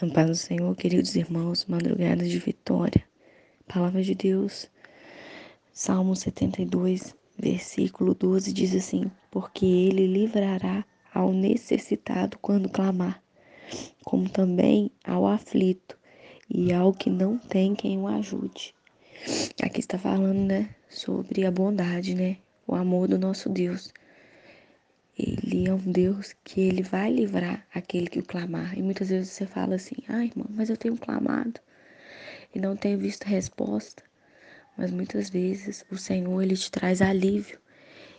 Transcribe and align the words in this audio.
A 0.00 0.06
paz 0.06 0.28
do 0.28 0.36
Senhor, 0.36 0.76
queridos 0.76 1.16
irmãos, 1.16 1.66
madrugada 1.66 2.22
de 2.22 2.38
vitória. 2.38 3.02
Palavra 3.66 4.00
de 4.00 4.14
Deus. 4.14 4.70
Salmo 5.72 6.14
72, 6.14 7.16
versículo 7.36 8.14
12 8.14 8.52
diz 8.52 8.76
assim: 8.76 9.10
Porque 9.28 9.66
ele 9.66 10.06
livrará 10.06 10.84
ao 11.12 11.32
necessitado 11.32 12.38
quando 12.40 12.68
clamar, 12.68 13.20
como 14.04 14.28
também 14.28 14.88
ao 15.02 15.26
aflito 15.26 15.98
e 16.48 16.72
ao 16.72 16.92
que 16.92 17.10
não 17.10 17.36
tem 17.36 17.74
quem 17.74 17.98
o 17.98 18.06
ajude. 18.06 18.72
Aqui 19.60 19.80
está 19.80 19.98
falando, 19.98 20.46
né, 20.46 20.76
sobre 20.88 21.44
a 21.44 21.50
bondade, 21.50 22.14
né, 22.14 22.36
o 22.68 22.76
amor 22.76 23.08
do 23.08 23.18
nosso 23.18 23.48
Deus. 23.48 23.92
Ele 25.18 25.66
é 25.68 25.74
um 25.74 25.78
Deus 25.92 26.34
que 26.44 26.60
ele 26.60 26.82
vai 26.82 27.12
livrar 27.12 27.66
aquele 27.74 28.06
que 28.06 28.20
o 28.20 28.24
clamar. 28.24 28.78
E 28.78 28.82
muitas 28.82 29.08
vezes 29.10 29.32
você 29.32 29.46
fala 29.46 29.74
assim: 29.74 29.96
"Ai, 30.08 30.26
irmão, 30.26 30.46
mas 30.50 30.70
eu 30.70 30.76
tenho 30.76 30.96
clamado 30.96 31.60
e 32.54 32.60
não 32.60 32.76
tenho 32.76 32.98
visto 32.98 33.24
resposta". 33.24 34.02
Mas 34.76 34.90
muitas 34.92 35.30
vezes 35.30 35.84
o 35.90 35.96
Senhor 35.98 36.42
ele 36.42 36.56
te 36.56 36.70
traz 36.70 37.02
alívio, 37.02 37.58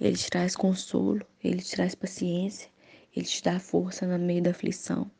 ele 0.00 0.16
te 0.16 0.30
traz 0.30 0.56
consolo, 0.56 1.26
ele 1.42 1.62
te 1.62 1.72
traz 1.76 1.94
paciência, 1.94 2.70
ele 3.16 3.26
te 3.26 3.42
dá 3.42 3.58
força 3.60 4.06
no 4.06 4.18
meio 4.18 4.42
da 4.42 4.50
aflição. 4.50 5.10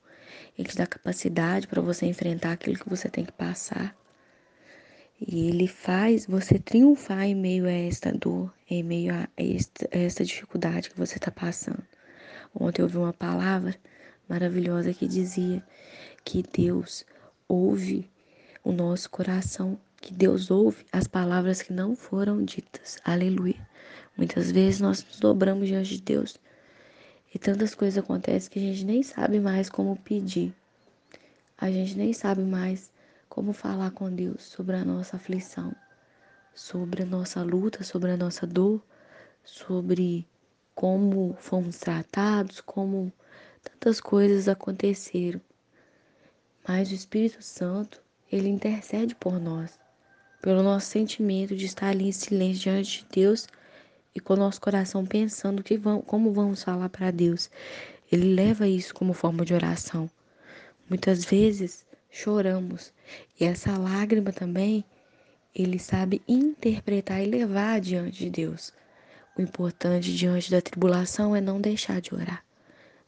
Ele 0.59 0.69
te 0.69 0.77
dá 0.77 0.87
capacidade 0.87 1.67
para 1.69 1.83
você 1.83 2.07
enfrentar 2.07 2.53
aquilo 2.53 2.79
que 2.79 2.89
você 2.89 3.09
tem 3.11 3.25
que 3.25 3.33
passar. 3.33 3.97
E 5.25 5.49
ele 5.49 5.69
faz 5.69 6.27
você 6.27 6.59
triunfar 6.59 7.23
em 7.23 7.35
meio 7.35 7.67
a 7.67 7.71
esta 7.71 8.11
dor, 8.11 8.53
em 8.69 8.83
meio 8.83 9.15
a 9.15 9.29
esta, 9.37 9.89
a 9.93 9.99
esta 9.99 10.25
dificuldade 10.25 10.91
que 10.91 10.99
você 10.99 11.17
está 11.17 11.31
passando. 11.31 11.83
Ontem 12.53 12.83
eu 12.83 12.87
ouvi 12.87 12.97
uma 12.99 13.13
palavra 13.13 13.77
maravilhosa 14.29 14.93
que 14.93 15.07
dizia 15.07 15.63
que 16.25 16.43
Deus 16.43 17.05
ouve 17.47 18.11
o 18.65 18.73
nosso 18.73 19.09
coração, 19.11 19.79
que 20.01 20.13
Deus 20.13 20.51
ouve 20.51 20.85
as 20.91 21.07
palavras 21.07 21.63
que 21.63 21.73
não 21.73 21.95
foram 21.95 22.45
ditas. 22.45 22.99
Aleluia. 23.05 23.69
Muitas 24.17 24.51
vezes 24.51 24.81
nós 24.81 25.05
nos 25.05 25.21
dobramos 25.21 25.69
diante 25.69 25.97
de 25.97 26.03
Deus 26.03 26.37
e 27.33 27.39
tantas 27.39 27.77
coisas 27.77 28.03
acontecem 28.03 28.51
que 28.51 28.59
a 28.59 28.63
gente 28.63 28.85
nem 28.85 29.05
sabe 29.05 29.39
mais 29.39 29.71
como 29.71 29.97
pedir. 29.97 30.53
A 31.57 31.71
gente 31.71 31.97
nem 31.97 32.13
sabe 32.13 32.43
mais 32.43 32.91
como 33.33 33.55
falar 33.55 33.93
com 33.93 34.15
Deus 34.15 34.43
sobre 34.43 34.77
a 34.77 34.85
nossa 34.85 35.17
aflição, 35.17 35.75
sobre 36.55 37.03
a 37.03 37.07
nossa 37.07 37.43
luta, 37.43 37.83
sobre 37.83 38.11
a 38.11 38.17
nossa 38.17 38.47
dor, 38.47 38.85
sobre 39.43 40.29
como 40.75 41.35
fomos 41.41 41.79
tratados, 41.79 42.61
como 42.61 43.11
tantas 43.63 44.03
coisas 44.03 44.49
aconteceram. 44.49 45.41
Mas 46.69 46.91
o 46.91 46.95
Espírito 46.95 47.43
Santo, 47.43 48.03
ele 48.31 48.51
intercede 48.51 49.15
por 49.15 49.41
nós, 49.41 49.81
pelo 50.43 50.63
nosso 50.63 50.89
sentimento 50.89 51.57
de 51.57 51.65
estar 51.65 51.89
ali 51.89 52.09
em 52.09 52.13
silêncio 52.13 52.65
diante 52.65 52.99
de 52.99 53.07
Deus 53.13 53.49
e 54.15 54.21
com 54.21 54.35
o 54.35 54.37
nosso 54.37 54.61
coração 54.61 55.07
pensando 55.07 55.63
que 55.63 55.79
vamos, 55.79 56.05
como 56.07 56.35
vamos 56.35 56.63
falar 56.63 56.91
para 56.91 57.11
Deus. 57.11 57.49
Ele 58.13 58.35
leva 58.35 58.69
isso 58.69 58.95
como 58.95 59.15
forma 59.15 59.43
de 59.43 59.55
oração. 59.55 60.11
Muitas 60.87 61.25
vezes 61.25 61.83
choramos. 62.13 62.93
E 63.41 63.45
essa 63.45 63.77
lágrima 63.77 64.31
também, 64.33 64.85
ele 65.55 65.79
sabe 65.79 66.23
interpretar 66.29 67.23
e 67.23 67.27
levar 67.27 67.81
diante 67.81 68.19
de 68.19 68.31
Deus. 68.31 68.73
O 69.37 69.41
importante 69.41 70.15
diante 70.15 70.51
da 70.51 70.61
tribulação 70.61 71.35
é 71.35 71.41
não 71.41 71.61
deixar 71.61 72.01
de 72.01 72.15
orar. 72.15 72.45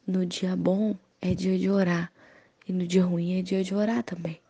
No 0.07 0.25
dia 0.25 0.57
bom 0.57 0.97
é 1.21 1.35
dia 1.35 1.59
de 1.59 1.71
orar. 1.71 2.11
E 2.67 2.73
no 2.73 2.87
dia 2.87 3.05
ruim 3.05 3.39
é 3.39 3.43
dia 3.43 3.63
de 3.63 3.75
orar 3.75 4.03
também. 4.03 4.41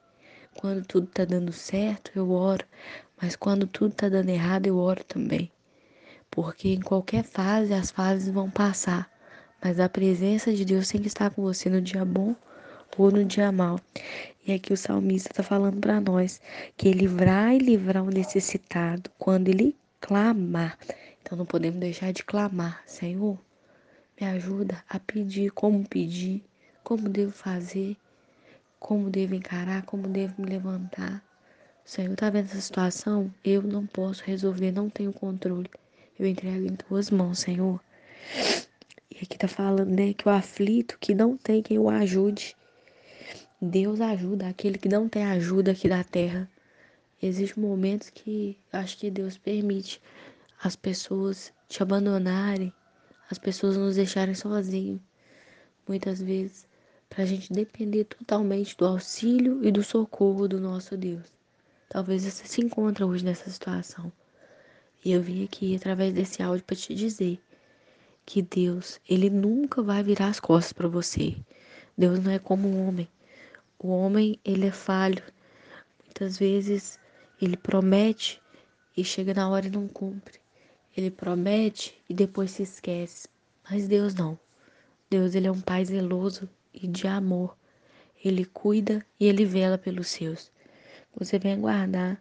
Quando 0.57 0.87
tudo 0.87 1.09
tá 1.09 1.25
dando 1.25 1.53
certo, 1.53 2.13
eu 2.15 2.31
oro. 2.31 2.65
Mas 3.21 3.35
quando 3.35 3.67
tudo 3.67 3.93
tá 3.93 4.09
dando 4.09 4.29
errado, 4.29 4.69
eu 4.69 4.77
oro 4.77 5.03
também. 5.03 5.51
Porque 6.31 6.69
em 6.69 6.81
qualquer 6.81 7.25
fase, 7.25 7.75
as 7.75 7.91
fases 7.91 8.33
vão 8.33 8.48
passar. 8.48 9.11
Mas 9.63 9.81
a 9.81 9.89
presença 9.89 10.53
de 10.53 10.64
Deus 10.64 10.89
tem 10.89 11.01
que 11.01 11.09
estar 11.09 11.31
com 11.31 11.43
você 11.43 11.69
no 11.69 11.81
dia 11.81 12.05
bom 12.05 12.37
ou 13.03 13.11
no 13.11 13.25
dia 13.25 13.51
mal. 13.51 13.81
E 14.47 14.53
aqui 14.53 14.73
o 14.73 14.77
salmista 14.77 15.31
está 15.31 15.43
falando 15.43 15.81
para 15.81 16.01
nós 16.01 16.41
que 16.77 16.89
ele 16.89 17.07
vai 17.07 17.59
livrar 17.59 18.03
o 18.03 18.11
necessitado 18.11 19.11
quando 19.19 19.49
ele 19.49 19.77
clamar. 20.01 20.79
Então 21.23 21.39
não 21.39 21.47
podemos 21.47 21.81
deixar 21.81 22.13
de 22.13 22.23
clamar, 22.23 22.83
Senhor, 22.87 23.39
me 24.21 24.27
ajuda 24.27 24.85
a 24.89 25.01
pedir 25.01 25.51
como 25.51 25.89
pedir, 25.89 26.45
como 26.83 27.09
devo 27.09 27.33
fazer, 27.33 27.97
como 28.79 29.09
devo 29.09 29.35
encarar, 29.35 29.83
como 29.87 30.07
devo 30.09 30.43
me 30.43 30.51
levantar. 30.51 31.25
Senhor, 31.85 32.13
está 32.13 32.29
vendo 32.29 32.47
essa 32.47 32.61
situação? 32.61 33.33
Eu 33.43 33.63
não 33.63 33.87
posso 33.87 34.23
resolver, 34.25 34.73
não 34.73 34.91
tenho 34.91 35.13
controle. 35.13 35.71
Eu 36.19 36.27
entrego 36.27 36.67
em 36.67 36.77
tuas 36.77 37.11
mãos, 37.11 37.39
Senhor. 37.39 37.81
E 39.11 39.17
aqui 39.23 39.35
está 39.35 39.49
falando, 39.49 39.91
né, 39.91 40.13
que 40.13 40.29
o 40.29 40.31
aflito 40.31 40.99
que 40.99 41.15
não 41.15 41.37
tem 41.37 41.63
quem 41.63 41.79
o 41.79 41.89
ajude. 41.89 42.55
Deus 43.70 43.98
ajuda 43.98 44.47
aquele 44.47 44.77
que 44.77 44.91
não 44.91 45.08
tem 45.08 45.25
ajuda 45.25 45.73
aqui 45.73 45.89
da 45.89 46.05
terra. 46.05 46.47
Existem 47.23 47.64
momentos 47.64 48.11
que 48.11 48.58
acho 48.70 48.98
que 48.98 49.11
Deus 49.11 49.39
permite 49.39 50.02
as 50.63 50.77
pessoas 50.77 51.51
te 51.67 51.83
abandonarem, 51.83 52.70
as 53.30 53.39
pessoas 53.39 53.79
nos 53.79 53.97
deixarem 53.97 54.35
sozinhos. 54.35 55.01
Muitas 55.89 56.20
vezes, 56.20 56.67
para 57.08 57.23
a 57.23 57.27
gente 57.27 57.55
depender 57.55 58.05
totalmente 58.05 58.77
do 58.77 58.85
auxílio 58.85 59.64
e 59.64 59.73
do 59.73 59.83
socorro 59.83 60.46
do 60.46 60.61
nosso 60.61 60.95
Deus. 60.95 61.33
Talvez 61.89 62.25
você 62.25 62.46
se 62.46 62.61
encontre 62.61 63.02
hoje 63.02 63.25
nessa 63.25 63.48
situação. 63.51 64.13
E 65.02 65.13
eu 65.13 65.23
vim 65.23 65.42
aqui 65.42 65.75
através 65.75 66.13
desse 66.13 66.42
áudio 66.42 66.64
para 66.67 66.77
te 66.77 66.95
dizer 66.95 67.41
que 68.27 68.42
Deus, 68.42 69.01
ele 69.08 69.31
nunca 69.31 69.83
vai 69.83 70.02
virar 70.02 70.29
as 70.29 70.41
costas 70.41 70.75
para 70.75 70.86
você. 70.86 71.35
Deus 71.96 72.19
não 72.23 72.31
é 72.31 72.39
como 72.39 72.69
um 72.69 72.86
homem 72.86 73.08
o 73.84 73.89
homem, 73.90 74.40
ele 74.42 74.68
é 74.68 74.70
falho. 74.70 75.22
Muitas 76.02 76.39
vezes 76.39 76.98
ele 77.39 77.55
promete 77.55 78.40
e 78.96 79.05
chega 79.05 79.34
na 79.34 79.46
hora 79.46 79.67
e 79.67 79.70
não 79.70 79.86
cumpre. 79.86 80.40
Ele 80.96 81.11
promete 81.11 82.02
e 82.08 82.14
depois 82.14 82.52
se 82.52 82.62
esquece. 82.62 83.28
Mas 83.70 83.86
Deus 83.86 84.14
não. 84.14 84.39
Deus, 85.11 85.34
ele 85.34 85.48
é 85.48 85.52
um 85.52 85.61
pai 85.61 85.84
zeloso 85.84 86.48
e 86.72 86.89
de 86.89 87.06
amor. 87.06 87.55
Ele 88.24 88.46
cuida 88.46 89.05
e 89.20 89.27
ele 89.27 89.45
vela 89.45 89.77
pelos 89.77 90.08
seus. 90.08 90.51
Você 91.14 91.39
venha 91.39 91.58
guardar 91.58 92.18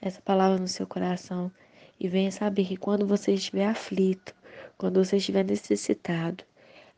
essa 0.00 0.20
palavra 0.20 0.58
no 0.58 0.66
seu 0.66 0.88
coração 0.88 1.52
e 2.00 2.08
venha 2.08 2.32
saber 2.32 2.66
que 2.66 2.76
quando 2.76 3.06
você 3.06 3.34
estiver 3.34 3.68
aflito, 3.68 4.34
quando 4.76 5.04
você 5.04 5.18
estiver 5.18 5.44
necessitado, 5.44 6.42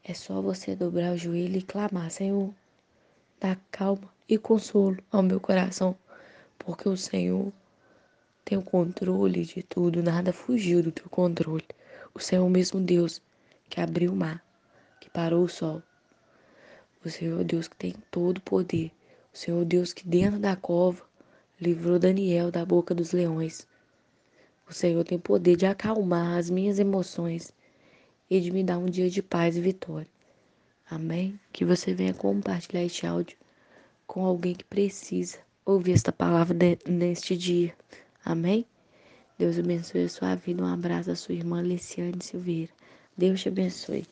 é 0.02 0.14
só 0.14 0.40
você 0.40 0.74
dobrar 0.74 1.12
o 1.12 1.18
joelho 1.18 1.58
e 1.58 1.62
clamar: 1.62 2.10
Senhor, 2.10 2.54
dá 3.40 3.56
calma 3.70 4.12
e 4.28 4.36
consolo 4.36 4.98
ao 5.10 5.22
meu 5.22 5.40
coração, 5.40 5.96
porque 6.58 6.88
o 6.88 6.96
Senhor 6.96 7.52
tem 8.44 8.58
o 8.58 8.62
controle 8.62 9.44
de 9.44 9.62
tudo, 9.62 10.02
nada 10.02 10.32
fugiu 10.32 10.82
do 10.82 10.90
teu 10.90 11.08
controle. 11.08 11.64
O 12.14 12.20
Senhor 12.20 12.42
é 12.42 12.46
o 12.46 12.50
mesmo 12.50 12.80
Deus 12.80 13.22
que 13.68 13.80
abriu 13.80 14.12
o 14.12 14.16
mar, 14.16 14.44
que 15.00 15.10
parou 15.10 15.44
o 15.44 15.48
sol. 15.48 15.82
O 17.04 17.10
Senhor 17.10 17.38
é 17.38 17.42
o 17.42 17.44
Deus 17.44 17.68
que 17.68 17.76
tem 17.76 17.94
todo 18.10 18.38
o 18.38 18.42
poder. 18.42 18.90
O 19.32 19.36
Senhor 19.36 19.58
é 19.58 19.62
o 19.62 19.64
Deus 19.64 19.92
que 19.92 20.06
dentro 20.06 20.38
da 20.38 20.56
cova 20.56 21.02
livrou 21.60 21.98
Daniel 21.98 22.50
da 22.50 22.64
boca 22.64 22.94
dos 22.94 23.12
leões. 23.12 23.66
O 24.68 24.72
Senhor 24.72 25.04
tem 25.04 25.18
poder 25.18 25.56
de 25.56 25.66
acalmar 25.66 26.38
as 26.38 26.50
minhas 26.50 26.78
emoções 26.78 27.52
e 28.28 28.40
de 28.40 28.50
me 28.50 28.64
dar 28.64 28.78
um 28.78 28.86
dia 28.86 29.08
de 29.08 29.22
paz 29.22 29.56
e 29.56 29.60
vitória. 29.60 30.17
Amém? 30.90 31.38
Que 31.52 31.64
você 31.64 31.92
venha 31.92 32.14
compartilhar 32.14 32.82
este 32.82 33.06
áudio 33.06 33.36
com 34.06 34.24
alguém 34.24 34.54
que 34.54 34.64
precisa 34.64 35.38
ouvir 35.64 35.92
esta 35.92 36.10
palavra 36.10 36.54
de, 36.54 36.78
neste 36.88 37.36
dia. 37.36 37.74
Amém? 38.24 38.66
Deus 39.38 39.58
abençoe 39.58 40.04
a 40.04 40.08
sua 40.08 40.34
vida. 40.34 40.62
Um 40.62 40.66
abraço 40.66 41.10
à 41.10 41.14
sua 41.14 41.34
irmã 41.34 41.60
Liciane 41.60 42.22
Silveira. 42.22 42.72
Deus 43.16 43.40
te 43.42 43.48
abençoe. 43.48 44.06